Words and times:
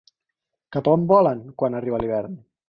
Cap 0.75 0.89
a 0.91 0.95
on 0.99 1.03
volen 1.11 1.45
quan 1.63 1.79
arriba 1.81 2.01
l'hivern? 2.05 2.43